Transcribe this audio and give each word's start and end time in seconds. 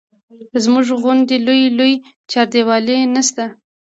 زموږ 0.63 0.87
غوندې 1.01 1.35
لویې 1.45 1.67
لویې 1.77 2.03
چاردیوالۍ 2.31 2.99
نه 3.13 3.21
شته. 3.27 3.45